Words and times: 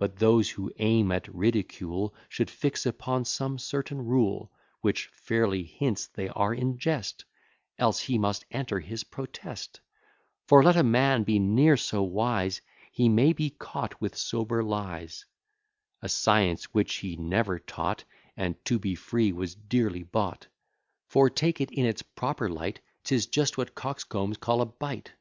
But 0.00 0.16
those 0.16 0.50
who 0.50 0.72
aim 0.80 1.12
at 1.12 1.32
ridicule 1.32 2.16
Should 2.28 2.50
fix 2.50 2.84
upon 2.84 3.24
some 3.24 3.60
certain 3.60 4.04
rule, 4.04 4.50
Which 4.80 5.06
fairly 5.14 5.62
hints 5.62 6.08
they 6.08 6.28
are 6.30 6.52
in 6.52 6.78
jest, 6.78 7.24
Else 7.78 8.00
he 8.00 8.18
must 8.18 8.44
enter 8.50 8.80
his 8.80 9.04
protest: 9.04 9.78
For 10.48 10.64
let 10.64 10.74
a 10.76 10.82
man 10.82 11.22
be 11.22 11.38
ne'er 11.38 11.76
so 11.76 12.02
wise, 12.02 12.60
He 12.90 13.08
may 13.08 13.32
be 13.32 13.50
caught 13.50 14.00
with 14.00 14.16
sober 14.16 14.64
lies; 14.64 15.26
A 16.02 16.08
science 16.08 16.64
which 16.74 16.96
he 16.96 17.14
never 17.14 17.60
taught, 17.60 18.02
And, 18.36 18.56
to 18.64 18.80
be 18.80 18.96
free, 18.96 19.30
was 19.30 19.54
dearly 19.54 20.02
bought; 20.02 20.48
For, 21.06 21.30
take 21.30 21.60
it 21.60 21.70
in 21.70 21.86
its 21.86 22.02
proper 22.02 22.48
light, 22.48 22.80
'Tis 23.04 23.26
just 23.26 23.56
what 23.56 23.76
coxcombs 23.76 24.38
call 24.38 24.60
a 24.60 24.66
bite. 24.66 25.12